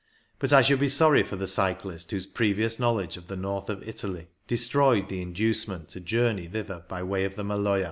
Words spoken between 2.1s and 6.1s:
previous knowledge of the north of Italy destroyed the inducement to